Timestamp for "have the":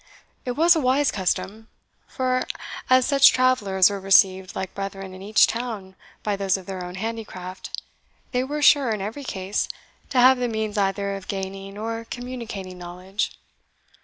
10.19-10.47